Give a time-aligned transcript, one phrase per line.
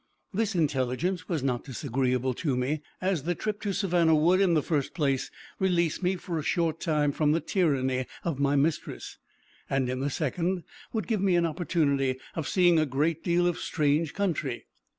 [0.33, 4.63] This intelligence was not disagreeable to me, as the trip to Savannah would, in the
[4.63, 9.19] first place, release me for a short time from the tyranny of my mistress,
[9.69, 13.59] and in the second, would give me an opportunity of seeing a great deal of
[13.59, 14.65] strange country.